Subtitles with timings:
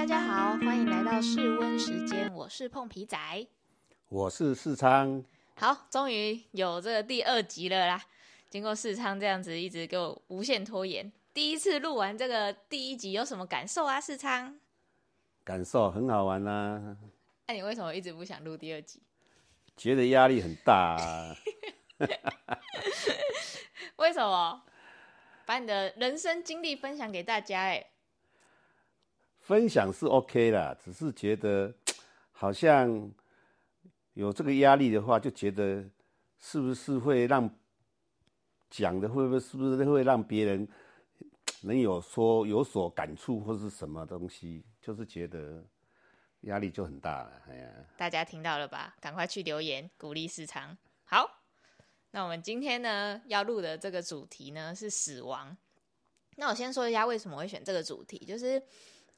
[0.00, 3.18] 大家好，欢迎来到室温时间，我是碰皮仔。
[4.08, 5.22] 我是世昌，
[5.56, 8.02] 好，终于有这个第二集了啦！
[8.48, 14.00] 经过世昌这样子一直给我无限拖延，第一次录完这个第一集有什么感受啊？
[14.00, 14.58] 世昌，
[15.44, 16.96] 感受很好玩啊、
[17.48, 19.02] 那、你为什么一直不想录第二集？
[19.76, 21.36] 觉得压力很大、啊。
[23.96, 24.62] 为什么？
[25.44, 27.84] 把你的人生经历分享给大家、哎，
[29.50, 31.74] 分享是 OK 啦，只是觉得
[32.30, 33.10] 好像
[34.12, 35.84] 有这个压力的话，就觉得
[36.38, 37.50] 是不是会让
[38.70, 40.68] 讲的会不会是不是会让别人
[41.62, 45.66] 能有说有所感触或是什么东西，就是觉得
[46.42, 47.32] 压力就很大了。
[47.48, 48.94] 哎呀，大家听到了吧？
[49.00, 50.78] 赶快去留言鼓励市场。
[51.02, 51.28] 好，
[52.12, 55.56] 那我们今天呢要录的这个主题呢是死亡。
[56.36, 58.62] 那我先说一下为什么会选这个主题，就是，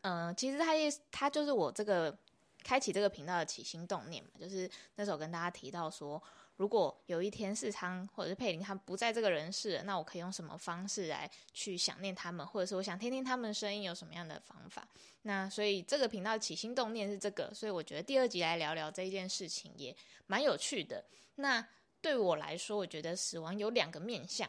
[0.03, 2.17] 嗯、其实它也他就是我这个
[2.63, 6.23] 开启这个频道的起心动念嘛，就是那时候跟大家提到说，
[6.57, 14.87] 如果有一天世昌或者是佩林他不在这个人世了，那我可以用什么方式来去想念他们，或者是我想听听他们的声音有什么样的方法？
[15.23, 19.95] 那所以这个频道起心动念是这个，所以我觉得第二集来聊聊这件事情也
[20.27, 21.05] 蛮有趣的。
[21.37, 21.67] 那
[22.01, 24.49] 对我来说，我觉得死亡有两个面向，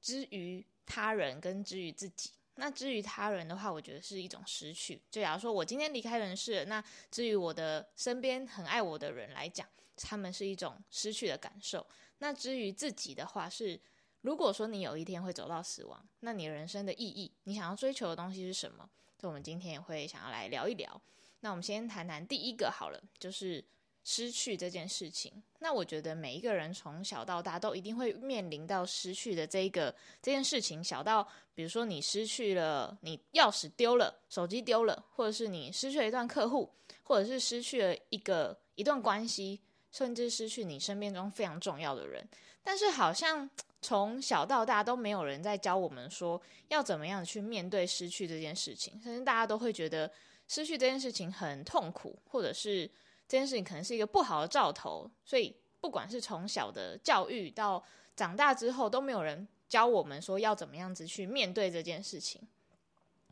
[0.00, 2.30] 之于他人跟之于自己。
[2.62, 5.02] 那至于他人的话，我觉得是一种失去。
[5.10, 11.84] 就假如说我今天离开人世了，那至于我的身边很爱我的人来讲，他们是一种失去的感受。
[12.18, 13.80] 那至于自己的话是，
[14.20, 18.88] 如果说你有一天会走到死亡，那你人生的意义，你想要追求的东西是什么？
[19.18, 21.02] 这我们今天也会想要来聊一聊。
[21.40, 23.64] 那我们先谈谈第一个好了，就是
[24.04, 25.42] 失去这件事情。
[25.60, 36.68] 那我觉得每一个人从小到大都一定会面临到失去的这一个这件事情，小到比如说你失去了你钥匙丢了，手机丢了，或者是你失去了一段客户，
[37.04, 42.26] 或者是失去了一个一段关系，甚至失去你身边中非常重要的人。
[42.64, 43.48] 但是好像
[43.80, 50.10] 从小到大都没有人在教我们说要怎么样去面对失去这件事情，甚至大家都会觉得
[50.48, 52.90] 失去这件事情很痛苦，或者是
[53.32, 55.10] 这件事情可能是一个不好的兆头。
[55.24, 57.82] 所以不管是从小的教育到
[58.14, 62.46] 长大之后，都没有人教我们说要怎么样子去面对这件事情。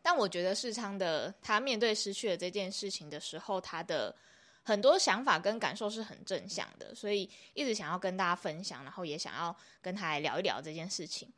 [0.01, 4.17] 但我觉得世昌的他面对失去了这件事情的时候，他的
[4.63, 11.31] 很多想法跟感受是很正向的，所以一直想要跟大家分享，然后也想要跟他来聊一聊这件事情。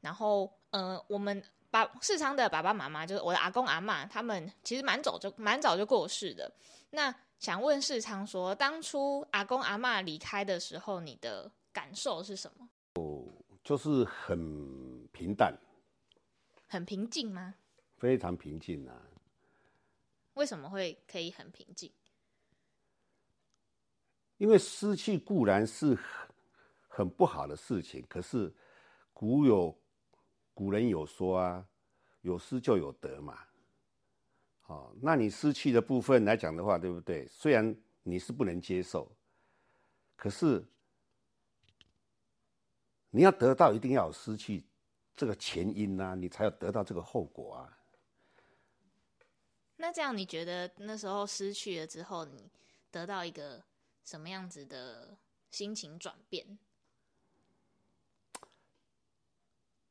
[0.00, 1.40] 然后，呃，我们
[1.70, 6.50] 把世昌的爸爸妈妈，就是我的阿公阿嬷，他们其实蛮早就蛮早就过世的。
[6.90, 12.68] 那想问世昌说，当初阿公阿嬷离开的时候，你的感受是什么？
[13.62, 15.54] 就是很平淡，
[16.66, 17.54] 很平静吗？
[17.96, 19.02] 非常平静啊。
[20.34, 21.92] 为什么会可以很平静？
[24.38, 25.94] 因为失去固然是
[26.88, 28.52] 很很不好的事情，可是
[29.12, 29.72] 古有
[30.52, 31.64] 古人有说啊，
[32.22, 33.47] 有失就有得嘛。
[34.98, 37.26] 好、那你失去的部分来讲的话，对不对？
[37.28, 39.10] 虽然你是不能接受，
[40.16, 40.64] 可是
[43.10, 44.64] 你要得到，一定要有失去
[45.16, 47.78] 这个前因呐、你才有得到这个后果啊。
[49.76, 52.50] 那这样你觉得那时候失去了之后，你
[52.90, 53.62] 得到一个
[54.04, 55.16] 什么样子的
[55.52, 56.58] 心情转变？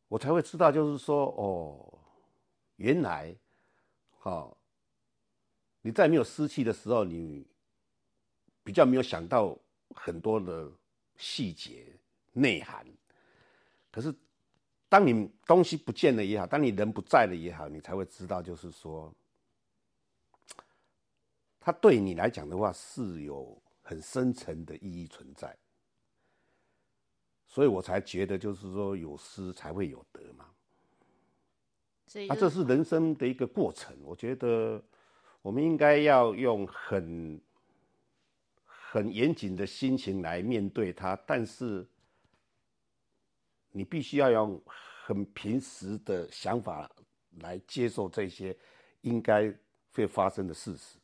[0.09, 1.99] 我才会知道，就是说，哦，
[2.77, 3.35] 原来，
[4.23, 4.56] 哦，
[5.87, 7.47] 你在没有失去的时候，你
[8.61, 9.57] 比较没有想到
[9.95, 10.69] 很多的
[11.15, 11.87] 细节
[12.33, 12.85] 内涵。
[13.89, 14.13] 可是，
[14.89, 19.13] 当你东西不见了也好，当你人不在了也好，你才会知道，就是说，
[21.57, 25.57] 它对你来讲的话是有很深层的意义存在。
[27.47, 30.43] 所以我才觉得，就是说有失才会有得嘛。
[30.43, 30.51] 啊，
[32.07, 33.97] 所以就这是人生的一个过程。
[34.03, 34.83] 我觉得
[35.47, 37.41] 我们应该要用很
[38.65, 41.87] 很严谨的心情来面对它，但是
[43.71, 46.91] 你必须要用很平时的想法
[47.39, 48.53] 来接受这些
[49.03, 49.49] 应该
[49.93, 50.97] 会发生的事实。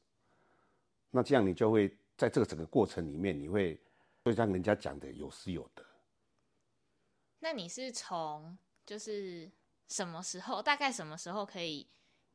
[1.10, 3.80] 那这样你就会在这个整个过程里面，你会
[4.26, 5.86] 就像人家讲的有失有得。
[7.40, 9.50] 那你是从就是
[9.88, 11.88] 什么时候，大概什么时候可以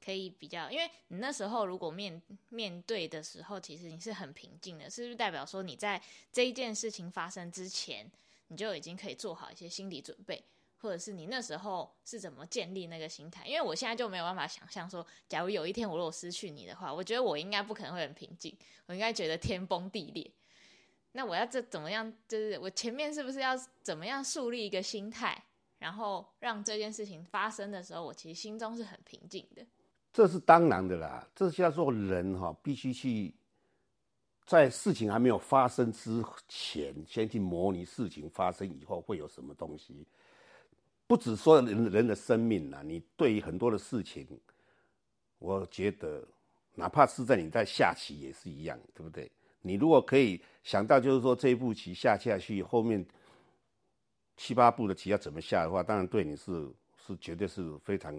[0.04, 0.70] 可以比较？
[0.70, 6.00] 因为你那时候如果面面对的时候，其实你是很平静的，是不是代表说你在
[6.32, 8.10] 这一件事情发生之前，
[8.48, 10.42] 你就已经可以做好一些心理准备，
[10.78, 13.46] 或者是你那时候是怎么建立那个心态？
[13.46, 18.56] 因为我现在就没有办法想象说，假如有一天我如果失去你的话，我觉得我应该不可能会很平静，
[18.86, 20.30] 我应该觉得天崩地裂。
[21.12, 22.12] 那我要这怎么样？
[22.28, 25.42] 就是我前面是不是要怎么样树立一个心态，
[25.78, 29.66] 然后让这件事情发生的时候，我其实心中是很平静的。
[30.18, 33.32] 这是当然的啦，这叫做人哈，必须去
[34.44, 40.04] 在事情还没有发生之前，先去模拟事情发生以后会有什么东西。
[41.06, 44.26] 不只说人人的生命啦，你对于很多的事情，
[45.38, 46.26] 我觉得
[46.74, 49.30] 哪怕是在你在下棋也是一样，对不对？
[49.62, 53.06] 你如果可以想到，就是说这一步棋下下去，后面
[54.36, 56.68] 七八步的棋要怎么下的话，当然对你是
[57.06, 58.12] 是绝对是非常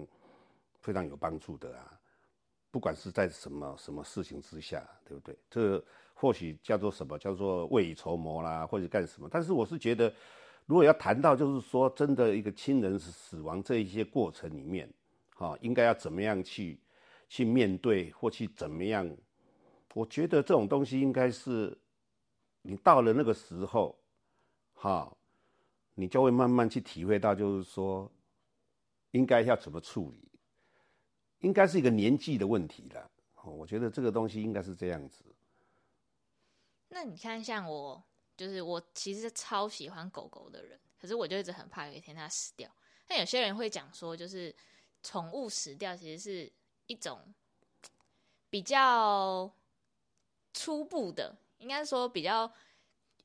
[0.80, 2.00] 非常有帮助的啊。
[2.72, 5.36] 不管是在什么什么事情之下，对不对？
[5.50, 5.84] 这
[6.14, 9.28] 或许叫做什么叫做未雨绸缪啦，或者干什么？
[9.32, 10.14] 但是我是觉得，
[10.68, 14.88] 如果要谈到就是说真的一个亲人死亡这一些过程里面，
[15.36, 16.80] 哈，应该要怎么样去
[17.28, 19.10] 去面对，或去怎么样？
[19.96, 21.76] 我觉得这种东西应该是，
[22.62, 23.98] 你到了那个时候，
[24.74, 25.12] 哈，
[25.96, 28.12] 你就会慢慢去体会到，就是说，
[29.10, 30.29] 应该要怎么处理，
[31.40, 33.10] 应该是一个年纪的问题了。
[33.44, 35.24] 我觉得这个东西应该是这样子。
[36.90, 38.04] 那你看，像我，
[38.38, 42.70] 就是我其实超喜欢狗狗的人，可是我就一直很怕有一天它死掉。
[43.08, 44.56] 但有些人会讲说，就是
[45.04, 46.52] 宠物死掉其实是
[46.88, 47.34] 一种
[48.50, 49.52] 比较。
[50.52, 52.52] 初步的，应该说比较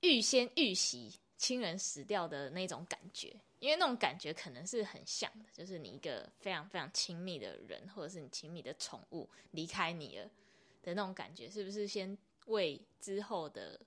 [0.03, 3.35] 预先预习亲人死掉的那种感觉，
[3.65, 10.27] 因为那种感觉可能是很像的，就是你一个非常非常亲密的人，或者是你亲密的宠物离开你了
[10.83, 12.15] 的那种感觉，是不是先
[12.49, 13.81] 为之后的，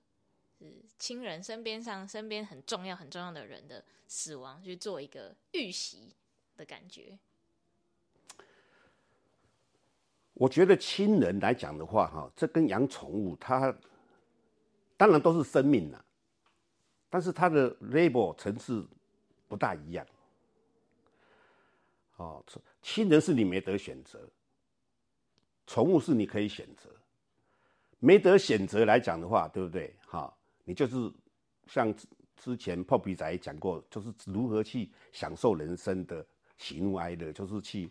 [0.58, 6.12] 是亲人身边上身边很重要很重要的人的死亡去做一个预习
[6.56, 7.16] 的感觉？
[10.34, 13.72] 我觉得亲人来讲的话，哈，这跟养宠物，它
[14.96, 16.04] 当然都是生命了，
[17.08, 18.84] 但是它的 label 层次
[19.48, 20.06] 不大一样。
[22.16, 22.44] 哦，
[22.82, 24.20] 亲人是你没得选择，
[25.66, 26.90] 宠物是你可以选择。
[28.00, 29.94] 没得选择来讲的话，对不对？
[30.06, 30.32] 哈，
[30.64, 31.12] 你就是
[31.66, 31.92] 像
[32.36, 36.24] 之前破皮仔讲过，就是如何去享受人生的
[36.56, 37.90] 喜怒哀乐，就是去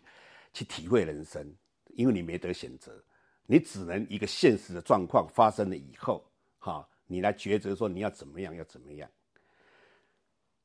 [0.52, 1.54] 去体会人生。
[1.94, 3.02] 因为你没得选择，
[3.46, 6.24] 你只能一个现实的状况发生了以后，
[6.58, 9.10] 哈，你来抉择说你要怎么样，要怎么样。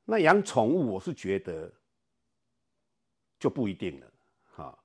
[0.06, 1.72] 那养宠物，我是觉得
[3.40, 4.14] 就不一定了，
[4.44, 4.78] 哈。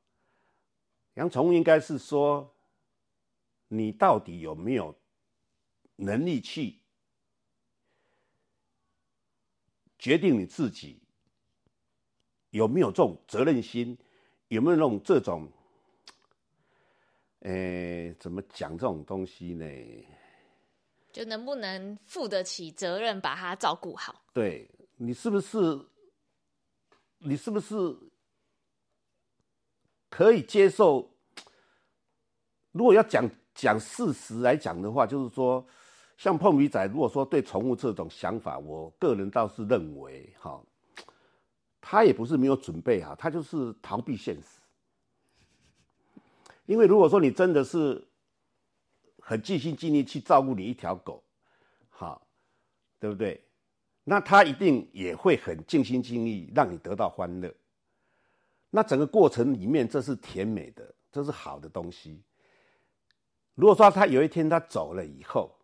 [1.15, 2.55] 养宠物应该是说，
[3.69, 4.97] 你到底有没有
[5.97, 6.81] 能力去
[9.99, 11.03] 决定你自己
[12.51, 13.99] 有没有这种责任心，
[14.47, 15.51] 有没有那种这种。
[17.41, 19.65] 诶，怎么讲这种东西呢？
[21.13, 24.25] 就能不能负得起责任，把它照顾好？
[24.33, 24.69] 对
[24.99, 25.87] 你是不是？
[27.21, 27.75] 你是不是
[30.09, 31.11] 可以接受？
[32.71, 35.67] 如果要讲讲事实来讲的话，就是说，
[36.17, 40.63] 像碰鱼仔，如果说对宠物这种想法，我个人倒是认为，哈，
[41.81, 44.61] 他也不是没有准备啊，他就是逃避现实。
[46.67, 48.07] 因为如果说你真的是
[49.19, 51.25] 很尽心尽力去照顾你一条狗，
[51.89, 52.29] 好，
[53.01, 53.48] 对不对？
[54.09, 57.55] 那他一定也会很尽心尽力让你得到欢乐。
[58.71, 62.23] 那整个过程里面，这是甜美的，这是好的东西。
[63.55, 65.55] 如果说他有一天他走了以后，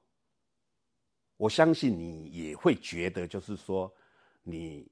[1.38, 3.90] 我相信你也会觉得，就是说
[4.42, 4.86] 你。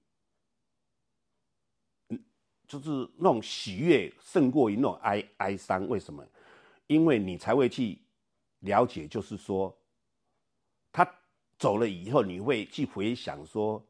[2.68, 6.26] 就是那种喜悦胜过于那种哀哀伤，为什么？
[6.87, 7.99] 因为你才会去
[8.61, 9.76] 了解，就是说，
[11.62, 13.81] 走了以后，你会去回想说，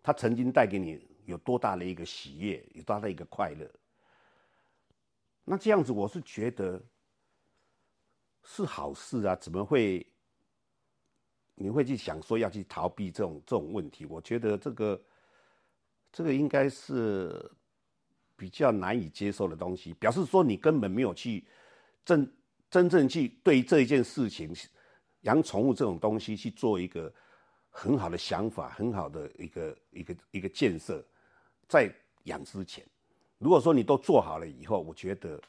[0.00, 3.68] 他曾经带给你有多大的一个喜悦，有多大的一个快乐。
[5.44, 6.80] 那这样子，我是觉得
[8.44, 9.34] 是好事啊！
[9.34, 10.06] 怎么会
[11.56, 14.06] 你会去想说要去逃避这种这种问题？
[14.06, 15.02] 我觉得这个
[16.12, 17.50] 这个应该是。
[18.40, 21.44] 比较难以接受的东西，表示说你根本没有去
[22.06, 22.26] 真
[22.70, 24.50] 真正去对这一件事情，
[25.22, 27.12] 养宠物这种东西去做一个
[27.68, 31.04] 很好的想法，很好的一个一个一个建设，
[31.68, 31.92] 在
[32.24, 32.84] 养之前，
[33.38, 35.40] 如果说你都做好了以后，我觉得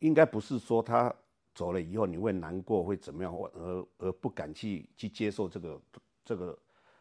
[0.00, 1.14] 应该不是说他
[1.54, 5.80] 走了以后你会难过会怎么样，而而不敢去去接受这个
[6.24, 6.58] 这个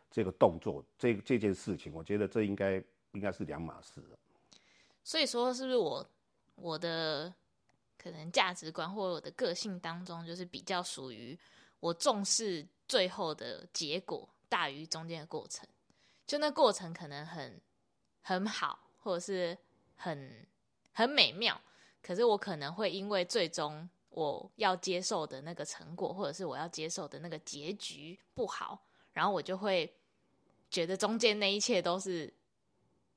[0.10, 2.81] 这个动作，这这件事情，我觉得这应该
[3.12, 4.01] 应该是两码事。
[5.03, 6.07] 所以说，是不是我
[6.55, 7.34] 我的
[7.98, 11.38] 可能价值观或我的个性当中，就是比较属于
[11.86, 15.68] 我重视最后的结果大于中间的过程？
[16.25, 17.62] 就那过程可能很
[18.24, 19.56] 很好，或者是
[19.96, 20.48] 很
[20.94, 21.62] 很美妙，
[22.01, 29.94] 可是我可能会因为最终我要接受的那个成果，或者是我要接受的那个结局不好，然后我就会
[30.72, 32.34] 觉得中间那一切都是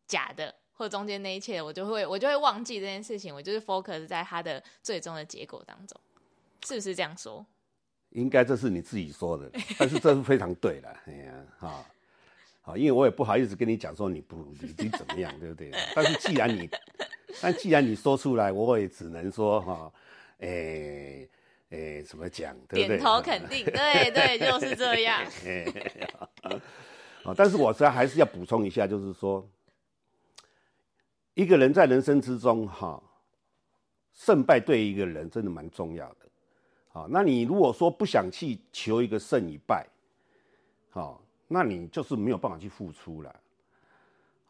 [0.06, 5.98] 假的，或中间那一切我就会我就会忘记这件事情，我就是 focus 在它的最终的结果当中，
[6.66, 7.46] 是不是这样说？
[8.10, 11.84] 应该这是你自己说的，但是这是非常对的，哎呀，哈。
[12.60, 15.70] 好，因为我也不好意思跟你讲说你不你你怎么样，对不对？
[15.94, 16.68] 但是既然你，
[17.40, 19.90] 但既然你说出来，我也只能说哈，
[20.40, 21.26] 诶
[21.70, 22.98] 诶，怎么讲，对不对？
[22.98, 25.22] 点头 肯定，对对，就是这样。
[27.24, 29.48] 啊，但是我实在还是要补充一下，就是说，
[31.32, 33.02] 一个人在人生之中哈，
[34.12, 36.27] 胜败对一个人真的蛮重要的。
[36.98, 39.86] 好，那你如果说不想去求一个胜与败，
[40.90, 41.22] 好。
[41.50, 43.34] 那你就是没有办法去付出了，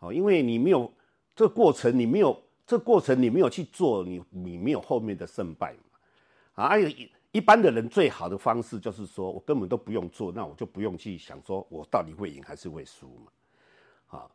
[0.00, 0.90] 好，因为你没有
[1.36, 2.36] 这过程，你没有
[2.66, 6.64] 这过程，你没有去做，你你没有后面的胜败嘛？
[6.64, 13.30] 啊，还有一一般的人最好的方式就是说我根本都不用做，那我就不用去想说我到底会赢还是会输嘛？
[14.08, 14.30] 好，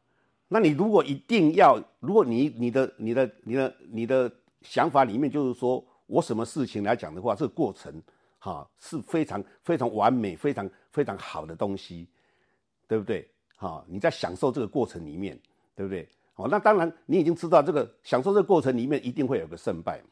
[0.48, 8.01] 那你如果一定要，如果你你的你的你的你的想法里面就是说我什么事情来讲的话，这个过程
[8.39, 12.08] 哈是非常非常完美、非常非常好的东西。
[12.86, 13.27] 对不对？
[13.55, 15.39] 哈，你在享受这个过程里面，
[15.74, 16.08] 对不对？
[16.36, 20.10] 好，那当然，你已经知道这个享受这个过程里面一定会有个胜败嘛，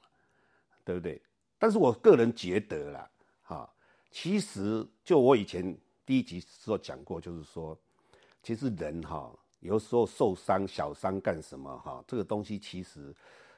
[0.84, 1.22] 对不对？
[1.60, 3.10] 但是我个人觉得啦，
[3.44, 3.70] 哈，
[4.10, 7.78] 其实就我以前第一集时候讲过，就是说，
[8.42, 12.04] 其实人哈，有时候受伤小伤干什么哈？
[12.08, 13.14] 这个东西其实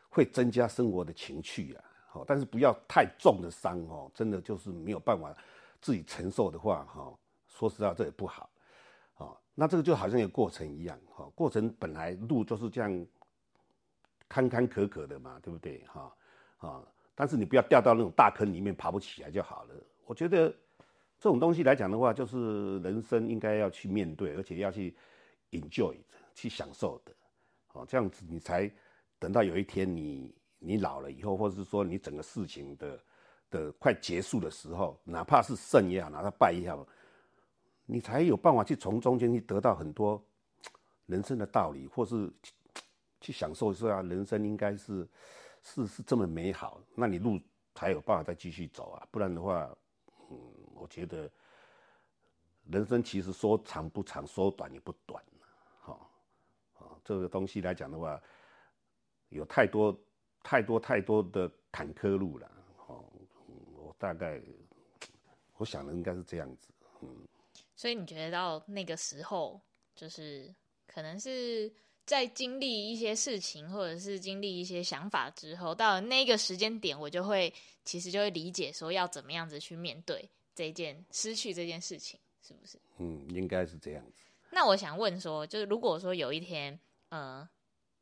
[0.09, 1.83] 会增加生活的情趣啊，
[2.13, 5.35] 哦，但是不要太重的伤哦，真的就是没有办法
[5.81, 7.13] 自己承受的话哈，
[7.47, 8.49] 说实话这也不好。
[9.17, 13.05] 哦那这个就好像一个过程一样，哈，过程本来路就是这样
[14.27, 15.83] 坎坎坷坷的嘛，对不对？
[15.85, 16.11] 哈，
[16.57, 19.75] 啊，但是你不要掉到那种大坑里面爬不起来就好了。
[20.05, 20.49] 我觉得
[21.19, 24.95] 这种东西来讲的话，就是人生应该要去面对，而且要去
[25.51, 25.95] enjoy
[26.33, 27.11] 去享受的，
[27.73, 28.69] 哦，这样子你才
[29.19, 32.99] 等到有一天你你老了以后，或者是说你整个事情的
[33.49, 36.87] 的快结束的时候，哪怕是胜也好，哪怕败也好。
[37.85, 40.23] 你才有办法去从中间去得到很多
[41.05, 42.31] 人生的道理，或是
[43.19, 45.05] 去享受一下人生应该是
[45.61, 47.37] 是是这么美好，那你路
[47.75, 49.05] 才有办法再继续走啊！
[49.11, 49.69] 不然的话，
[50.29, 50.37] 嗯，
[50.75, 51.29] 我觉得
[52.71, 55.21] 人生其实说长不长，说短也不短，
[55.81, 56.09] 好，
[56.75, 58.21] 啊，这个东西来讲的话，
[59.27, 59.93] 有太多
[60.43, 62.51] 太多太多的坎坷路了，
[62.87, 63.03] 哦，
[63.75, 64.39] 我大概
[65.57, 66.67] 我想的应该是这样子，
[67.01, 67.09] 嗯。
[67.75, 69.59] 所以你觉得到那个时候，
[69.95, 70.53] 就是
[70.85, 71.71] 可能是
[72.05, 82.77] 在经历一些事情，或者是经历一些想法之后，到了那个时间点，我就会其实就会理解说要怎么样子去面对这件失去这件事情，是不是？
[82.97, 84.23] 嗯，应该是这样子。
[84.49, 87.47] 那我想问说，就是如果说有一天，呃，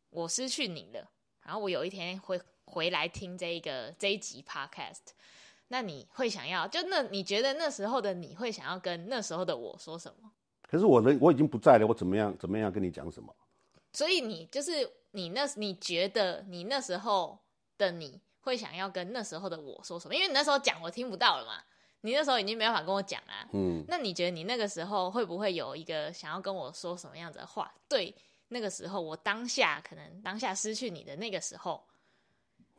[0.10, 1.10] 我失去你了，
[1.44, 5.14] 然后我有一天会回来听这一个这一集 podcast。
[5.70, 10.30] 那你会想要就那你觉得那时候的你会想要跟那时候的我说什么？
[10.64, 13.34] 可是我的我已经不在了，我怎么样怎么样跟你讲什么？
[13.94, 17.40] 所以你就是你那你觉得你那时候
[17.78, 20.16] 的你会想要跟那时候的我说什么？
[20.16, 21.64] 因为你那时候讲我听不到了嘛，
[22.02, 23.48] 你那时候已经没办法跟我讲啊。
[23.54, 23.84] 嗯。
[23.88, 27.74] 那你觉得你那个时候会不会有一个想要跟我说什么样子的话？
[27.88, 28.14] 对，
[28.54, 31.82] 那个时候我当下可能当下失去你的那个时候。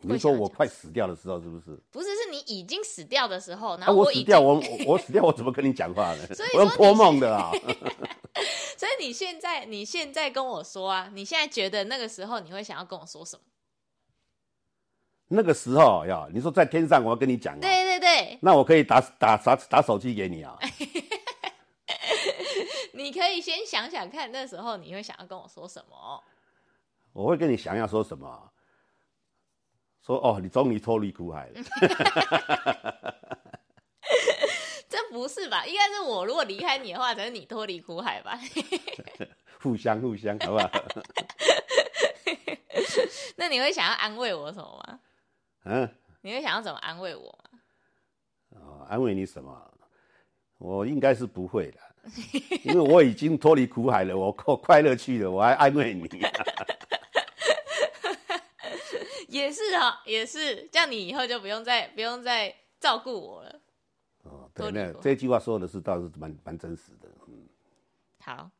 [0.05, 1.81] 你说我快死掉的时候是不是？
[1.91, 3.77] 不是，是你已经死掉的时候。
[3.79, 6.27] 那我死掉，我我死掉，我怎么跟你讲话呢？
[6.35, 7.51] 所以我托梦的啊。
[8.77, 13.43] 所以你现在你现在跟我说啊，你现在觉得那个时候你会想要跟我说什么？
[15.29, 17.59] 那个时候呀，你说在天上，我要跟你讲。
[17.61, 18.39] 对对对。
[18.43, 20.59] 那我可以打打打打手机给你啊。
[23.03, 26.23] 你可以先想想看，那时候你会想要跟我说什么？
[27.13, 28.51] 我会跟你想要说什么？
[30.05, 31.63] 说哦，你终于脱离苦海了。
[34.89, 35.65] 这不是吧？
[35.67, 38.39] 应该是我如果离开你的话，才是你脱离苦海吧？
[39.61, 40.71] 互相互相，好不好？
[43.37, 45.01] 那你会想要安慰我什么吗？
[45.65, 45.89] 嗯？
[46.23, 47.61] 你会想要怎么安慰我吗？
[48.51, 49.71] 哦，安慰你什么？
[50.59, 51.81] 我应该是不会的，
[52.65, 56.09] 因为我已经脱离苦海了，我 快快乐去了，我还安慰你。
[59.29, 63.61] 也是啊，也是，这样你以后就不用再不用再照顾我了。
[64.25, 67.09] 哦，对，那这句话说的是倒是蛮蛮真实的。
[67.29, 67.49] 嗯，
[68.21, 68.51] 好，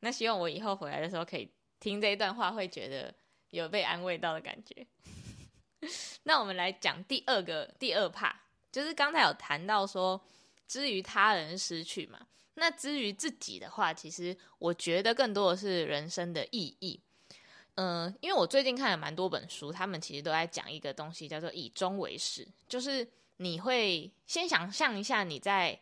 [0.00, 1.50] 那希望我以后回来的时候可以
[1.80, 3.12] 听这一段话，会觉得
[3.50, 4.86] 有被安慰到的感觉。
[6.22, 10.20] 那我们来讲第二个第二怕，就是刚才有谈到说，
[10.68, 12.20] 至于他人失去嘛，
[12.54, 17.00] 那至于自己的话，其实我觉得更多的是人生的意义。
[17.76, 23.06] 嗯，因为我最近看了蛮多本书，他们其实都在讲一个东西，叫做以终为始，就是
[23.38, 25.80] 你会先想象一下你在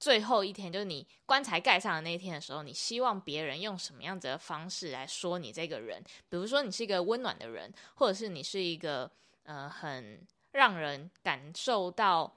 [0.00, 6.02] 最后一天，就是你棺材盖上的那一天的时候，你希望别人用什么样子的方式来说你这个人？
[6.30, 9.10] 比如说你是一个温暖的人，或者是你是一个
[9.42, 12.34] 呃很让人感受到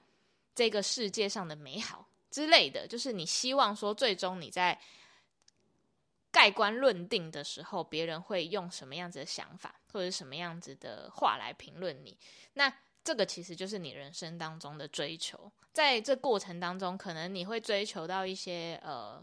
[0.54, 4.76] 这个世界上的美好之类的，就是你希望说最终你在。
[6.34, 12.16] 盖棺论定的时候，别人会用什么样子的想法，或者什么样子的话来评论你？
[12.54, 12.74] 那
[13.04, 15.52] 这个其实就是你人生当中的追求。
[15.74, 19.22] 在这过程当中，可能你会追求到一些呃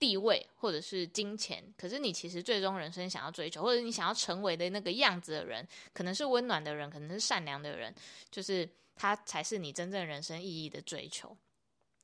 [0.00, 7.94] 地位或者是金钱，可是你其实最终人生想要追求，或者你想要成为的那个样子的人，可能是温暖的人，可能是善良的人，
[8.32, 11.36] 就是他才是你真正人生意义的追求。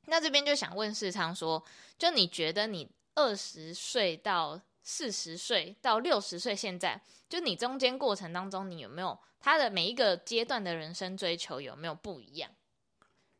[0.06, 1.64] 那这边就想问世昌说，
[1.98, 2.90] 就你觉得你？
[3.16, 12.50] 二十岁到四十岁到六十岁，现在就你中间过程当中，你有没有他的每一个阶段的人生追求有没有不一样？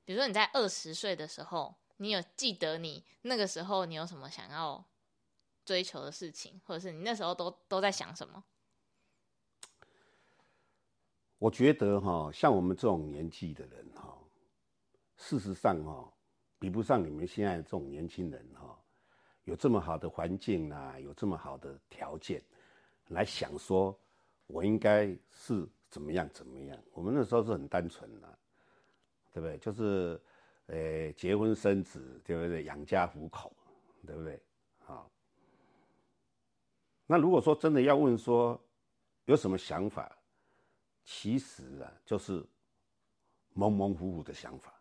[0.04, 4.84] 比如说你在二十岁的时候，你有记得你那个时候你有什么想要
[5.64, 8.44] 追求的事情，或者是你那时候都都在想什么？
[11.38, 14.16] 我觉得哈，像我们这种年纪的人哈，
[15.16, 16.13] 事实上哈，
[16.64, 18.74] 比不上你们现在这种年轻人哈。
[19.44, 22.42] 有这么好的环境啊，有这么好的条件，
[23.08, 23.94] 来想说，
[24.46, 26.82] 我应该是怎么样怎么样？
[26.94, 28.38] 我们那时候是很单纯的，
[29.30, 29.58] 对不对？
[29.58, 30.18] 就是，
[30.68, 32.64] 呃，结婚生子，对不对？
[32.64, 33.54] 养家糊口，
[34.06, 34.40] 对不对？
[34.78, 35.10] 好。
[37.06, 38.58] 那如果说真的要问说，
[39.26, 40.10] 有什么想法？
[41.04, 42.42] 其实啊，就是
[43.52, 44.72] 蒙蒙糊糊的想法。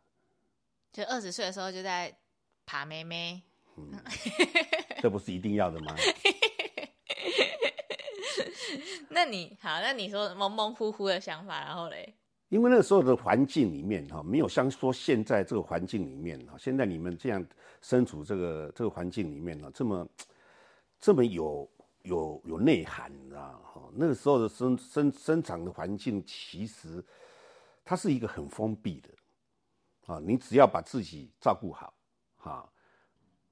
[0.94, 2.16] 就二十岁的时候就在
[2.66, 3.42] 爬妹妹。
[3.76, 3.92] 嗯，
[5.02, 5.96] 这不是一定要的吗？
[9.10, 12.14] 那你好，那你说蒙蒙糊糊的想法，然后嘞？
[12.50, 17.44] 因为那个时候的环境里面哈，没有像说现在这个环境里面哈，现在你们这样
[17.82, 20.08] 身处这个这个环境里面呢，这么
[21.00, 21.68] 这么有
[22.04, 23.82] 有有内涵，你知道哈？
[23.96, 27.04] 那个时候的生生生长的环境，其实
[27.84, 29.10] 它是一个很封闭的
[30.06, 31.94] 啊，你只要把自己照顾好，
[32.38, 32.70] 哈。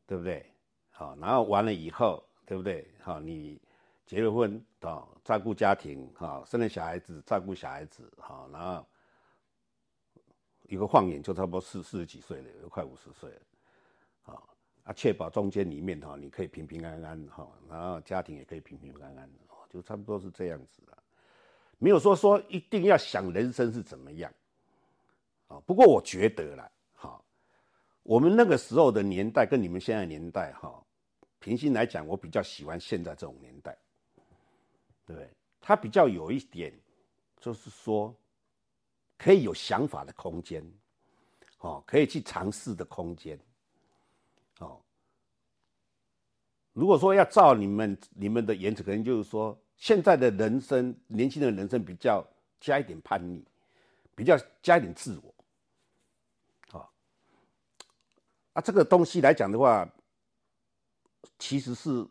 [0.07, 0.45] 对不对？
[0.89, 2.85] 好，然后完了以后，对不对？
[2.99, 3.57] 好，你
[4.05, 8.85] 结了婚，啊，照顾家庭，好，生了小孩子，照顾小孩子，好，然后
[10.63, 13.41] 一个晃眼就差不多四四十几岁了，又快五十岁了，
[14.21, 14.49] 好，
[14.83, 19.31] 啊，确保中间里面哈，你可以平平安安，哈，然后家庭也可以平平安安，
[19.69, 21.03] 就差不多是这样子了，
[21.77, 24.29] 没有说说一定要想人生是怎么样，
[25.51, 26.71] 啊，不过我觉得啦。
[28.03, 30.83] 我们那个时候的年代跟你们现在年代哈，
[31.37, 33.77] 平心来讲，我比较喜欢现在这种年代，
[35.05, 35.29] 对不对？
[35.61, 36.73] 它比较有一点，
[37.39, 38.13] 就是说，
[39.19, 40.67] 可以有想法的空间，
[41.59, 43.39] 哦，可以去尝试的空间，
[44.57, 44.81] 哦。
[46.73, 52.27] 如果说要照你们你们的言辞，可能就是说，现在的人生，年轻人人生比较
[52.59, 53.43] 加一点叛逆，
[54.15, 55.31] 比较加一点自我。
[58.53, 59.89] 啊，这个东西来讲的话，
[61.39, 62.05] 其实是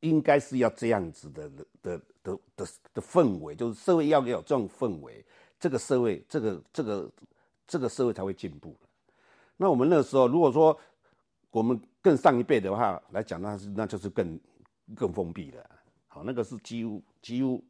[0.00, 5.24] 应该是要这样子的的的的的氛围，就是社会要有这种氛围，
[5.58, 7.12] 这个社会，这个这个
[7.66, 8.76] 这个社会才会进步
[9.56, 10.78] 那我们那时候，如果说
[11.50, 14.38] 我们更上一辈的话来讲，那是那就是更
[14.94, 15.64] 更封闭的。
[16.08, 17.64] 好，那个是几乎几乎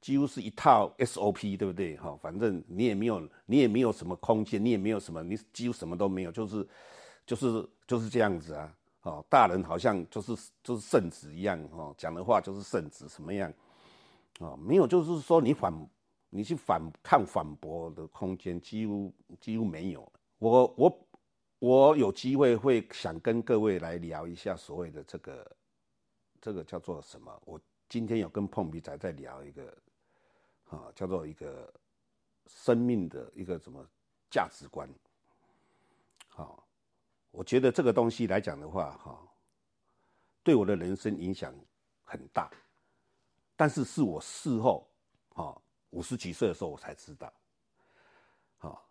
[0.00, 1.96] 几乎是一套 SOP，对不对？
[1.98, 6.66] 好，反正你也没有你也没有什么空间，你也没有什么，你几乎什么都没有，就是。
[7.30, 13.54] 就是就是这样子啊，哦，大人好像就是就是圣旨一样哦，讲的话就是圣旨什么样，
[14.40, 15.72] 哦，没有，就是说你反
[16.28, 20.12] 你去反抗反驳的空间几乎几乎没有。
[20.40, 21.06] 我我
[21.60, 25.56] 我有机会会想跟各位来聊一下所谓的这个
[26.40, 27.32] 这个叫做什么？
[27.44, 29.72] 我今天有跟碰鼻仔在聊一个
[30.68, 31.72] 啊，叫做一个
[32.48, 33.86] 生命的一个什么
[34.28, 34.92] 价值观，
[36.26, 36.66] 好。
[37.30, 39.18] 我觉得这个东西来讲的话，哈，
[40.42, 41.54] 对我的人生影响
[42.02, 42.50] 很大，
[43.56, 44.90] 但是是我事后，
[45.30, 47.32] 哈，五十几岁的时候我才知道，
[48.58, 48.84] 好，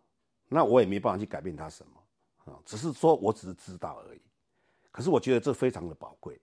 [0.47, 4.21] 那我也没办法去改变他什么啊，只是说我只是知道而已。
[4.91, 6.39] 可是我觉得这非常的宝贵，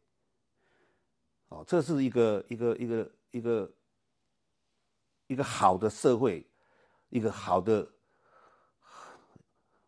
[1.48, 3.72] 哦，这是一个一个一个一个
[5.26, 6.46] 一个好的社会，
[7.08, 7.86] 一个好的，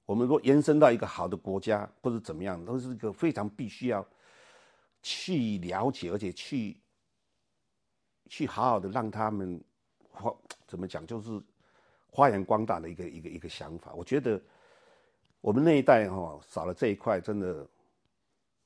[0.09, 4.03] 我们说延伸到一个好的国家或者怎么样，都是一个非常必须要
[5.03, 6.81] 去了解，而且去
[8.27, 9.63] 去好好的让他们。
[10.11, 10.35] 花
[10.67, 11.41] 怎么讲，就是
[12.11, 13.95] 发扬光大的一个一个一个想法。
[13.95, 14.41] 我觉得
[15.41, 17.65] 我们那一代哈少了这一块，真的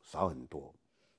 [0.01, 0.75] 少很多。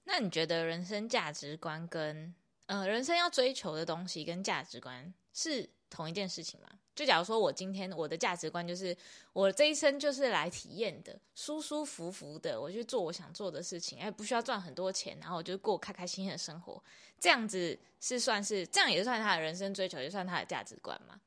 [0.05, 2.33] 那你觉得人生价值观跟
[2.65, 6.67] 呃人生要追求的东西跟价值观是同一件事情嘛？
[6.95, 8.95] 就假如说我今天我的价值观就是
[9.31, 16.83] 我这一生就是来体验的，舒舒服服的，我去做我想做的事情，哎，不需要赚很多钱，然后我就过开开心心的生活，
[17.19, 21.19] 这样子是算是这样也算他的人生追求，也算他的价值观嘛？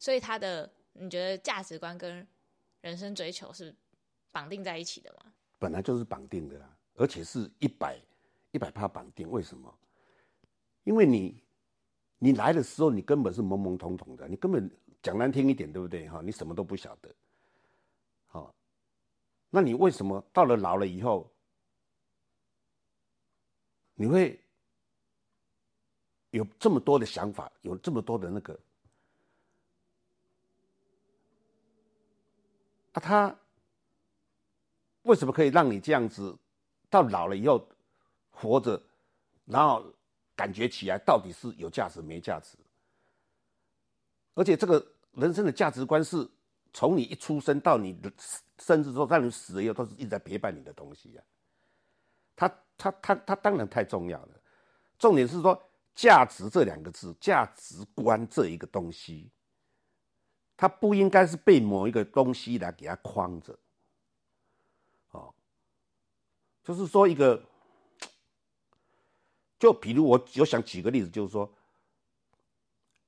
[0.00, 2.26] 所以他的你觉得价值观跟
[2.80, 3.74] 人生追求是
[4.32, 5.32] 绑定在一起的吗？
[5.58, 6.60] 本来就是绑定的，
[6.94, 8.00] 而且是一百
[8.52, 9.28] 一百帕绑定。
[9.30, 9.72] 为什么？
[10.84, 11.42] 因为你
[12.18, 14.70] 你来的时候，你根本是懵懵懂懂的，你根本。
[15.00, 16.08] 讲难听一点，对不对？
[16.08, 17.08] 哈，你什么都不晓得，
[18.26, 18.52] 好，
[19.48, 21.30] 那你为什么到了老了以后，
[23.94, 24.38] 你会
[26.30, 28.58] 有这么多的想法，有这么多的那个？
[32.94, 33.38] 啊，他
[35.02, 36.36] 为什么可以让你这样子
[36.90, 37.64] 到老了以后
[38.32, 38.82] 活着，
[39.44, 39.94] 然后
[40.38, 42.56] 感觉起来到底是有价值没价值？
[44.34, 46.24] 而且这个人生的价值观是
[46.72, 48.12] 从你一出生到你的
[48.60, 51.22] 甚至说到你死了以后，都是一直在陪伴你的东西呀。
[52.36, 54.40] 他他他他当然太重要了。
[54.96, 55.60] 重点是说
[55.96, 59.28] 价值这两个字，价值观这一个东西，
[60.56, 63.58] 它不应该是被某一个东西来给它框着。
[65.10, 65.34] 哦，
[66.62, 67.42] 就是说一个，
[69.58, 71.50] 就比如我我想举个例子，就是说。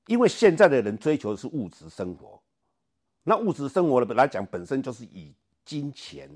[0.07, 2.41] 因为现在的人追求的是物质生活，
[3.23, 5.31] 那物质生活的来讲，本身就是以
[5.63, 6.27] 金钱、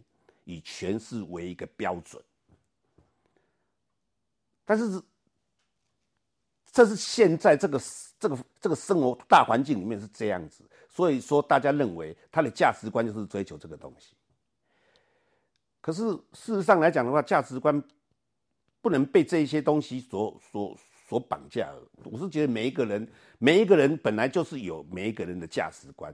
[0.44, 2.24] 以权势为一个标准。
[4.64, 5.02] 但是，
[6.72, 7.82] 这是现在这个
[8.20, 14.16] 这个这个生活大环境里面是这样子，所以说大家认为他的价值观就是追求这个东西。
[15.82, 17.84] 可是事实上来讲的话，价值观
[18.86, 20.78] 不能被这一些东西所所。
[21.08, 21.72] 所绑架，
[22.06, 26.12] 我是觉得每一个人，每一个人本来就是有每一个人的价值观，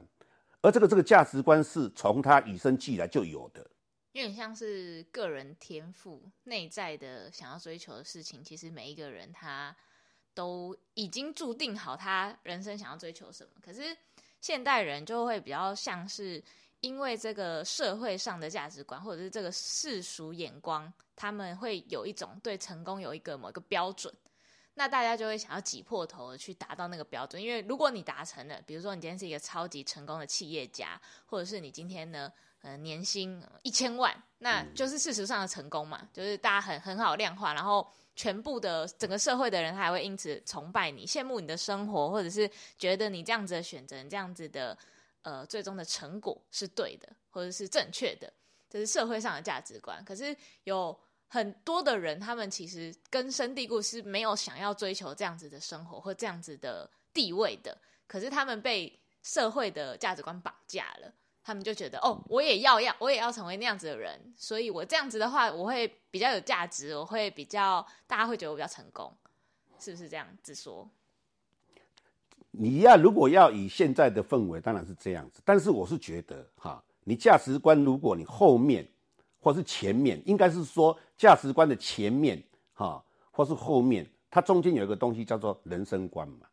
[0.61, 3.61] 而这个这个价值观是从他与生俱来就有的，
[4.11, 8.43] 有点像是个人天赋内在的想要追求的事情。
[8.43, 9.73] 其实每一个人他
[10.33, 13.95] 都已经注定好他人生想要追求什么，可是
[14.41, 16.43] 现代人就会比较像是
[16.81, 24.11] 因为这个社会上的价值观或者是这个世俗眼光，他们会有一种对成功有一个某一个标准。
[24.73, 32.31] 那大家就会想要挤破头的去达到那个标准，因为如果你达成了，比如说你今天是一个超级成功的企业家，或者是你今天呢，
[32.61, 44.75] 呃，年薪一千万，那就是事实上的成功嘛，就是大家很很好量化，然后全部的整个社会的人他还会因此崇拜你，羡慕你的生活，或者是觉得你这样子的选择，这样子的
[45.21, 48.31] 呃最终的成果是对的，或者是正确的，
[48.69, 50.03] 这是社会上的价值观。
[50.05, 50.97] 可是有。
[51.33, 57.77] 很多的人，他们其实根深蒂固是没有想要追求这样子的生活或这样子的地位的。
[58.05, 69.15] 可是他们被社会的价值观绑架了，他们就觉得哦，我也要要，我也要成为那样子的人，所以我这样子的话，我会比较有价值，我会比较大家会觉得我比较成功，
[69.79, 70.89] 是不是这样子说？
[72.51, 75.41] 你要如果要以现在的氛围，当然是这样子。
[75.45, 78.85] 但是我是觉得哈，你价值观，如果你后面。
[79.43, 82.41] 或是前面，应该是说价值观的前面，
[82.73, 86.45] 哈，或是后面，它中间有一个东西叫做人生观嘛，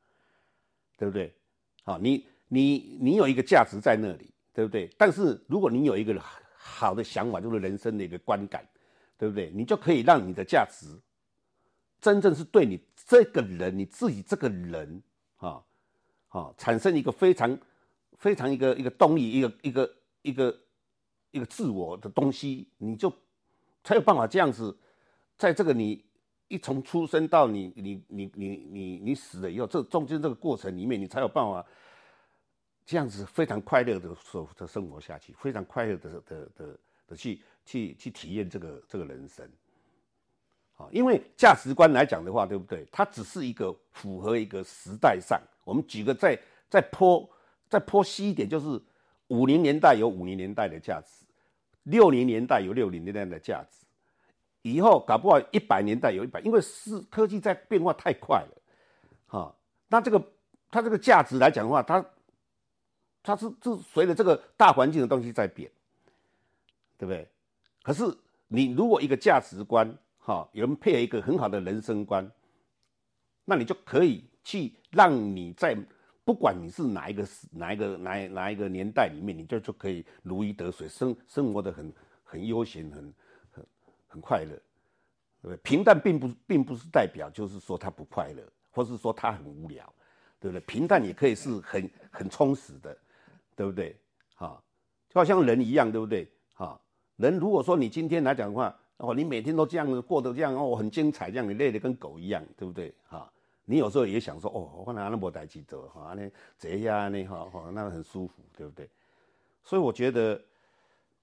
[0.96, 1.31] 对不对？
[1.85, 4.90] 好，你你你有一个价值在那里，对不对？
[4.96, 6.18] 但是如果你有一个
[6.57, 8.66] 好的想法，就是人生的一个观感，
[9.18, 9.53] 对不对？
[9.55, 10.87] 你就可以让你的价值
[12.01, 15.03] 真正是对你这个人，你自己这个人，
[15.37, 15.62] 啊
[16.29, 17.59] 啊，产生一个非常
[18.16, 20.59] 非常一个一个动力，一个一个一个。
[21.46, 23.12] 自我的东西，你就
[23.85, 24.77] 才有办法这样子，
[25.37, 26.05] 在这个你
[26.48, 31.64] 一从出生到你你你你你你死了以后，这中间这个过程里面，你才有办法
[32.87, 39.46] 这样子非常快乐的生的生活下去，非常快乐的的的的去去去体验这个这个人生。
[40.77, 42.87] 啊，因为价值观来讲的话，对不对？
[42.92, 47.29] 它只是一个符合一个时代上，我们举个再再坡
[47.68, 48.81] 再坡西一点，就是
[49.27, 51.27] 五零年代有五零年代的价值，
[51.85, 53.87] 六零年代有六零年代的价值，
[54.62, 58.62] 以后搞不好一百年代有一百，因为是科技在变化太快了，
[59.27, 59.55] 哈，
[59.88, 60.23] 那这个
[60.71, 62.05] 它这个价值来讲的话，它
[63.23, 65.71] 它是是随着这个大环境的东西在变，
[66.97, 67.29] 对不对？
[67.83, 68.05] 可是
[68.49, 72.31] 你如果一个价值观，哈，有人配合一个很好的人生观，
[73.45, 75.77] 那你就可以去让你在
[76.29, 81.91] 不管你是哪一个哪一个哪哪一个年代里面，你就就可以如鱼得水，生生活的很
[82.23, 83.14] 很悠闲，很
[83.51, 83.67] 很
[84.09, 84.51] 很快乐，
[85.41, 85.57] 对不对？
[85.62, 89.91] 平淡并不并不是代表就是说他不快乐，或是说他很无聊，
[90.38, 90.61] 对不对？
[90.67, 92.95] 平淡也可以是很很充实的。
[93.57, 93.97] 对不对？
[94.37, 94.62] 哈，
[95.09, 96.31] 就好像人一样，对不对？
[96.55, 96.81] 哈，
[97.17, 102.95] 人如果说你今天来讲的话，哦，你每天都这样子过得这样哦，很精彩，这样你累得跟狗一样，对不对？
[103.09, 103.29] 哈，
[103.68, 108.88] 你有时候也想说，哦，我哪那么带气走，哈，那这样呢，哈，哈，那很舒服，对不对？
[109.62, 110.40] 所以我觉得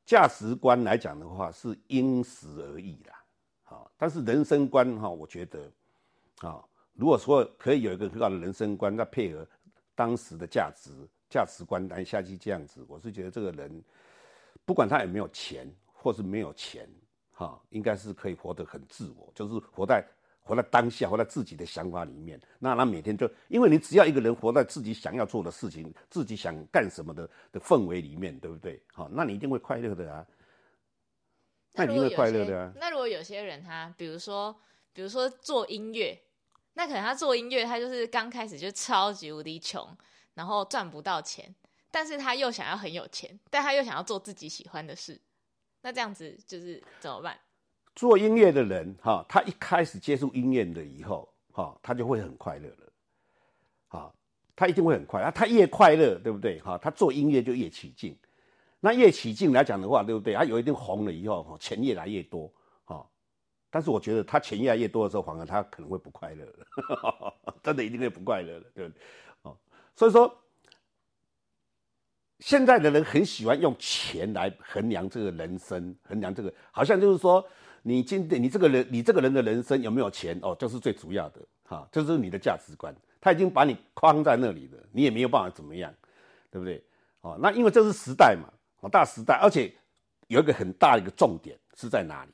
[0.05, 3.23] 价值观来讲的话是因时而异啦，
[3.63, 5.71] 好，但是人生观哈，我觉得，
[6.41, 9.47] 啊，如果说可以有一个很好的人生观，那配合
[9.95, 10.91] 当时的价值。
[11.27, 13.83] 价值观来下去这样子，我是觉得这个人，
[14.63, 16.87] 不管他有没有钱，或是没有钱，
[17.33, 20.05] 哈，应该是可以活得很自我，就是活在
[20.45, 22.39] 活在当下，活在自己的想法里面。
[22.59, 28.81] 那他每天就，因为你只要一个人活在自己想要做的事情，自己想干什么的的氛围里面，对不对？
[28.93, 30.25] 好，那你一定会快乐的啊。
[31.73, 32.71] 那一定会快乐的啊。
[32.77, 34.55] 那如果有些人他，比如说，
[34.93, 36.17] 比如说做音乐，
[36.75, 39.85] 那可能他做音乐，他就是刚开始就超级无敌穷。
[40.35, 41.55] 然后赚不到钱，
[41.89, 45.17] 但是他又想要很有钱，但他又想要做自己喜欢的事，
[45.79, 47.39] 那这样子就是怎么办？
[47.95, 52.91] 做音乐的人哈，他一开始接触音乐的以后哈，他就会很快乐了，
[53.87, 54.13] 哈，
[54.55, 56.59] 他一定会很快啊，他越快乐，对不对？
[56.59, 58.17] 哈，他做音乐就越起劲，
[58.81, 60.33] 那越起劲来讲的话，对不对？
[60.33, 62.51] 他有一定红了以后，哈，钱越来越多，
[62.83, 63.07] 哈，
[63.69, 69.01] 但是我觉得他钱越来越多的时候，反而他可能会不快乐了， 真的一定会不快乐了，对不对？
[69.43, 69.57] 哦
[69.95, 70.37] 所以说，
[72.39, 77.47] 现在的人很喜欢用钱来衡量这个人生，衡量这个，好像就是说，
[77.87, 82.91] 你今天你这个人，你这个人的人生有没有钱哦，就是最主要的，哈，这是你的价值观。
[83.21, 85.93] 他已经把你框在那里了，你也没有办法怎么样，
[86.49, 86.83] 对不对？
[87.21, 89.71] 哦，那因为这是时代嘛，哦，大时代，而且
[90.25, 92.31] 有一个很大的一个重点是在哪里？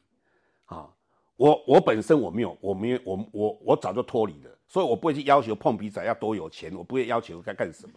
[0.67, 0.89] 啊，
[1.35, 4.49] 我我本身我没有，我没有，我我我早就脱离了。
[4.69, 7.93] 所以我不会去要求碰鼻仔要多有钱，我不会要求该干什么。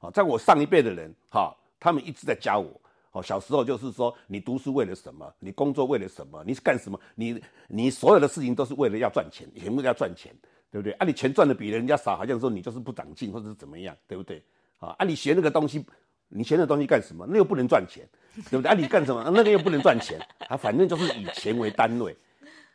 [0.00, 2.80] 啊，在我上一辈的人，哈，他们一直在教我。
[3.16, 5.32] 哦，小时候就是说，你读书为了什么？
[5.38, 6.44] 你工作为了什么？
[6.46, 7.00] 你是干什么？
[7.14, 10.34] 你你所有的事情都是为了要赚钱，全部要赚钱，
[10.70, 10.92] 对不对？
[10.94, 14.42] 啊，你钱赚的比人家少，好像说你就是不长进或者是怎么样，对不对？
[14.78, 15.82] 啊，啊，你学那个东西，
[16.28, 17.26] 你学那东西干什么？
[17.26, 18.06] 那又不能赚钱，
[18.50, 18.70] 对不对？
[18.70, 19.24] 啊，你干什么？
[19.34, 22.14] 那个又不能赚钱，啊，反正就是以钱为单位，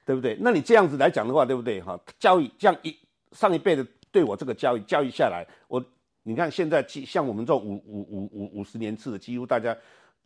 [0.08, 0.36] 对不对？
[0.42, 1.80] 那你这样子来讲的话，对不对？
[1.82, 2.96] 哈，教育这样一。
[3.34, 5.82] 上一辈的对我这个教育教育下来，我
[6.24, 9.74] 你看现在像我们这种五五五五五十年次的，几乎大家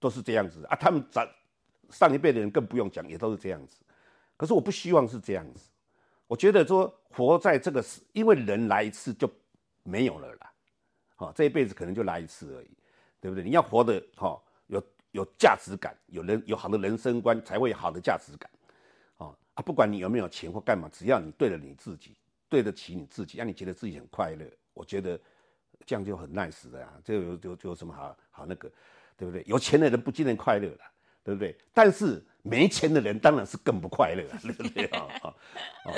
[0.06, 0.76] 都是这样子啊。
[0.76, 1.28] 他们咱
[1.90, 3.78] 上一辈的人更不用讲，也都是这样子。
[4.38, 5.68] 可是我不希望是这样子，
[6.28, 9.28] 我觉得说活在这个世，因为人来一次就
[9.82, 10.52] 没有了啦，
[11.16, 12.70] 好，这一辈子可能就来一次而已，
[13.20, 13.44] 对不对？
[13.44, 18.48] 你要活得哈有有价值感，有人有好的人生观，才会有好的价值感，
[19.18, 22.16] 啊啊，不管你有没有钱或干嘛，只要你对了你自己。
[22.48, 25.20] 对得起你自己，让你觉得自己很快乐，我觉得
[25.84, 28.72] 这样就很 nice 的啊，这有有有什么好好那个，
[29.18, 29.44] 对不对？
[29.48, 30.80] 有钱的人不见得快乐了，
[31.24, 31.58] 对不对？
[31.74, 34.86] 但是没钱的人当然是更不快乐， 对不对？
[34.88, 35.28] 啊啊
[35.86, 35.94] 啊！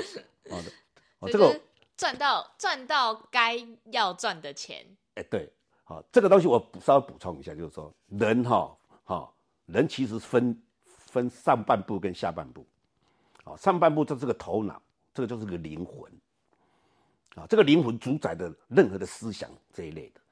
[0.49, 0.71] 好的，
[1.19, 1.59] 哦，这个
[1.95, 3.57] 赚到赚到该
[3.91, 5.51] 要赚的钱，哎，对，
[5.83, 9.33] 好，这个东西我稍微补充一下，就是说人哈，哈，
[9.65, 12.65] 人其实分分上半部跟下半部，
[13.45, 14.81] 哦，上半部就是个头脑，
[15.13, 16.11] 这个就是个灵魂。
[17.35, 20.25] 啊，这个灵魂主宰的任何的思想这一类的，啊，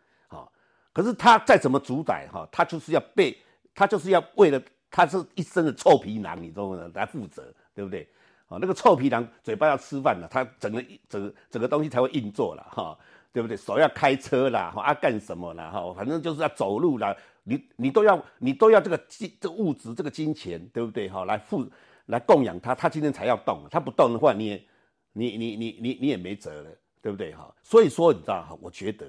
[0.95, 3.37] 可是他再怎么主宰哈，他就是要被
[3.73, 6.89] 他就是要为了他是一身的臭皮囊，你知道吗？
[6.93, 8.07] 来负责，对不对？
[8.47, 12.97] 啊，那个臭皮囊嘴巴要吃饭了，他整个整个整个东西才会运作了，哈，
[13.33, 13.57] 对不对？
[13.57, 21.09] 手要开车啦，哈啊，干什么啦，哈，反正就是要走路啦，你你都要你都要这个金这物质这个金钱，对不对？
[21.09, 21.69] 哈，来付
[22.05, 24.65] 来供养他，他今天才要动，他不动的话，你也
[25.11, 26.69] 你你你你你也没辙了。
[27.01, 27.53] 对不对哈？
[27.61, 29.05] 所以说你知道哈，我觉得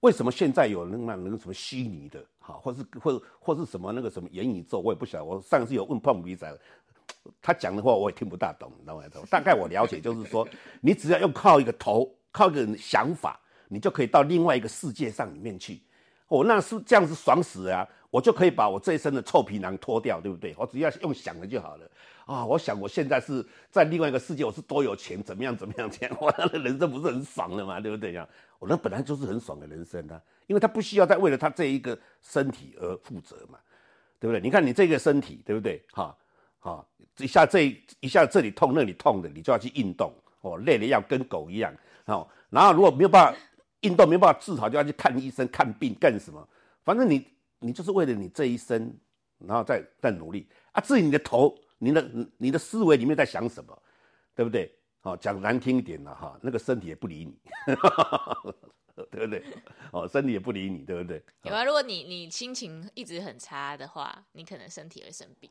[0.00, 5.24] 为什么现在有那那那什么虚拟的哈，或是或或是什么那个什么元宇宙，我也不晓得。
[5.24, 6.58] 我上次有问胖鼻仔，
[7.42, 9.04] 他讲的话我也听不大懂，你知道吗？
[9.30, 10.46] 大概我了解就是说，
[10.80, 15.80] 你只要用靠一个头，靠一个想法，你就可以到另外一个世界上里面去。
[16.28, 17.86] 哦，那是这样子爽死啊！
[18.10, 20.54] 我就可以把我这一身的臭皮囊脱掉，对不对？
[20.56, 21.90] 我只要用想的就好了
[22.26, 22.44] 啊！
[22.44, 28.28] 我想我现在是在另外一个世界，我是多有钱，怎么样怎么样这样， 我那人生不是很爽的嘛，对不对呀？
[28.58, 33.58] 我那本来就是很爽的人生啊，因为他不需要再为了他这一个身体而负责嘛，
[34.18, 34.40] 对不对？
[34.40, 35.82] 你看你这个身体，对不对？
[35.92, 36.16] 哈，
[36.58, 36.86] 哈，
[37.18, 41.74] 一下这一下这里痛那里痛的，你就要去运动哦，累了要跟狗一样
[42.06, 42.26] 哦。
[42.50, 43.38] 然后如果没有办法。
[43.82, 46.46] 运动没有办法治好，就要去看医生看病干什么？
[46.84, 47.26] 反正你
[47.60, 48.94] 你就是为了你这一生，
[49.38, 50.82] 然后再再努力啊。
[50.82, 53.82] 至于你的头，你的你的思维里面在想什么，
[54.34, 54.72] 对不对？
[55.00, 57.34] 好，讲难听一点了哈，那个身体也不理你，
[59.10, 59.42] 对不对？
[59.90, 61.22] 哦，身体也不理你，对不对？
[61.44, 65.50] 有啊，如果你你心情一直很差的话，你可能身体会生病。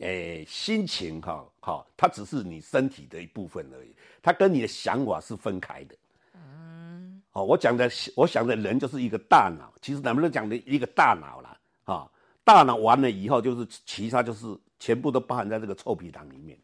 [0.00, 5.94] 哎，心情哈好，它只是你身体的一部分而已，它跟你的想法是分开的。
[6.34, 12.10] 嗯哦，我讲的，我想的人就是一个大脑，其实能不能讲的一个大脑了，啊，
[12.42, 14.46] 大脑完了以后，就是其他就是
[14.78, 16.58] 全部都包含在这个臭皮囊里面，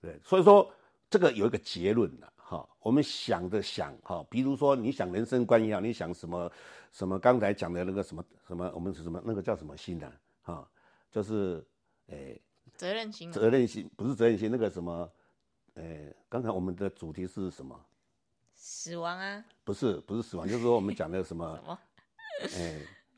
[0.00, 0.70] 对，所以说
[1.08, 6.50] 这个有一个结论的，哈，我们想的想，哈，比如说你想人生观一样，你想什么
[6.92, 10.12] 什么刚才讲的那个什么什么，我们是什么那个叫什么心呢？
[10.42, 10.68] 哈，
[11.10, 11.64] 就是，
[12.08, 12.40] 诶，
[12.74, 15.10] 责任心，责任心不是责任心，那个什么，
[15.74, 17.78] 诶，刚才我们的主题是什么？
[18.54, 19.44] 死亡啊？
[19.64, 21.56] 不是，不是死亡，就是说我们讲的什么？
[21.56, 21.78] 什么？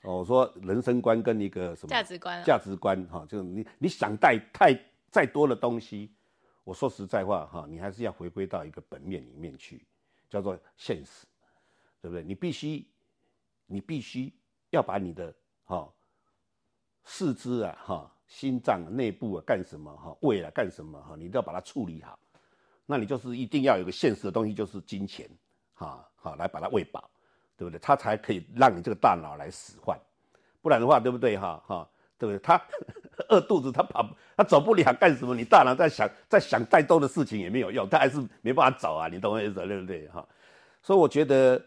[0.02, 2.42] 哎，我说人生观跟一个什么价值观？
[2.44, 4.72] 价值观哈，就是你你想带太
[5.10, 6.10] 再多的东西，
[6.64, 9.84] 我说实在话哈，你还是要回归到一个本面里面去，
[10.28, 11.26] 叫做现实，
[12.00, 12.22] 对不对？
[12.22, 12.86] 你必须，
[13.66, 14.32] 你必须
[14.70, 15.34] 要把你的
[15.64, 15.86] 哈
[17.04, 22.18] 四肢啊哈心脏内部啊干什么哈胃啊干什么哈，你都要把它处理好。
[22.86, 25.28] 那你就是一定要有个现实的东西，就是金钱，
[25.74, 27.10] 哈，好来把它喂饱，
[27.60, 27.78] 对不对？
[27.78, 29.94] 他才可以让你这个大脑来使唤，
[30.62, 31.36] 不然的话，对不对？
[31.36, 32.38] 哈，哈，对不对？
[32.38, 32.58] 他
[33.28, 35.34] 饿肚子，他跑，他走不了，干什么？
[35.34, 40.08] 你大脑在想，在想再多的事情也没有用，他还是没办法走啊，你懂我意思对不对？
[40.08, 40.26] 哈，
[40.80, 41.62] 所以我觉得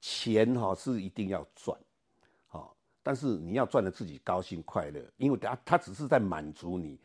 [0.00, 1.76] 钱哈是一定要赚，
[2.46, 6.96] 好，但是你要赚的自己高兴快乐，因为他他只是在满足你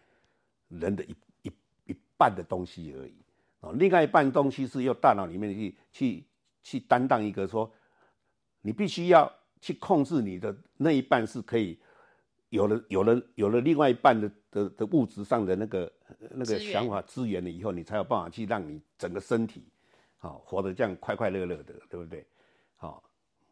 [0.69, 1.51] 人的一一
[1.85, 1.97] 一。
[2.19, 3.13] 半的东西而已，
[3.59, 6.25] 哦，另外一半东西是用大脑里面去去
[6.63, 7.71] 去担当一个说，
[8.61, 11.79] 你必须要去控制你的那一半是可以
[12.49, 15.91] 有了有了有了另外一半的的的物质上的那个
[16.31, 19.67] 那个想法资源了以后，你才有办法去让你整个身体，
[20.17, 22.25] 好活得这样快快乐乐的，对不对？
[22.75, 23.03] 好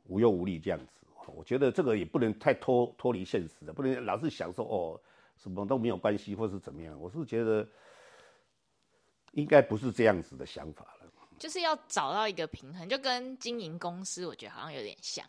[0.05, 5.01] 无忧无虑这样子，我觉得这个也不能太脱脱离现实的，不能老是想说哦
[5.37, 7.67] 什么都没有关系或是怎么样，我是觉得。
[9.31, 15.25] 应该不是这样子的想法了，就是要找到一个平衡，就跟经营公司，我觉得好像有点像，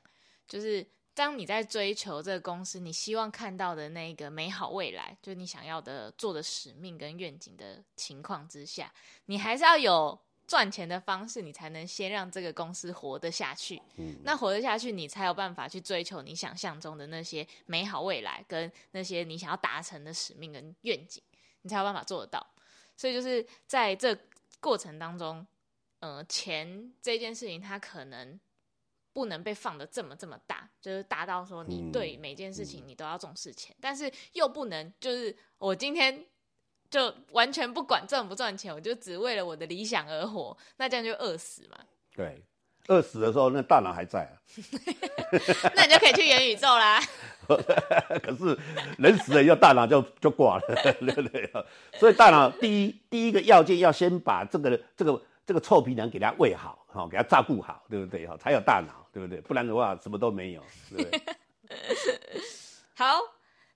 [0.46, 8.92] 就是当你在追求这个公司，你希望看到的那个美好未来，就是你想要的做的使命跟愿景的情况之下，
[9.24, 13.82] 你还是要有赚钱的方式，你才能先让这个公司活得下去。
[13.96, 21.22] 嗯，那活得下去，你才有办法去追求你想象中的那些美好未来，跟那些你想要达成的使命跟愿景，
[21.62, 22.46] 你才有办法做得到。
[22.96, 24.16] 所以就是在这
[24.60, 25.44] 过程当中，
[26.06, 28.38] 呃，钱这件事情它可能
[29.12, 36.24] 不能被放的这么这么大，就是大到说你对每件事情你都要重视钱，但是又不能就是我今天
[36.88, 41.76] 就完全不管赚不赚钱，我就只为了我的理想而活，那这样就饿死嘛。
[42.14, 42.40] 对。
[42.88, 44.38] 饿死的时候，那大脑还在啊，
[45.74, 47.00] 那你就可以去元宇宙啦。
[48.22, 48.56] 可是
[48.96, 51.50] 人死了以后，大脑就就挂了，对不对？
[51.98, 58.26] 所以大脑第一第一个要件要先把这个这个这个臭皮囊给它喂好，哈，给它照顾好，对不对？
[58.26, 59.40] 哈，才有大脑，对不对？
[59.40, 61.22] 不然的话，什么都没有，对不对？
[62.94, 63.20] 好，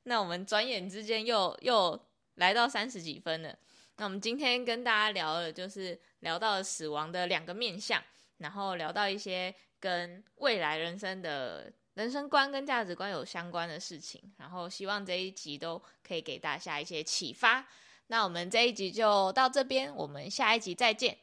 [0.02, 1.98] 那我们转眼之间又又
[2.34, 3.56] 来到三十几分了。
[3.96, 8.02] 那我们今天跟大家聊的，就是聊到了死亡的两个面相。
[8.38, 17.62] 然后聊到一些跟未来人生的人生观跟价值观有相关的事情，然后希望这一集都可以给大家一些启发。
[18.06, 21.18] 那我们这一集就到这边，我们下一集再见，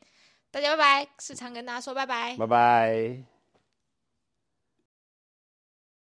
[0.51, 1.07] 大家拜拜。
[1.19, 3.36] 时常跟大家说拜拜，拜拜。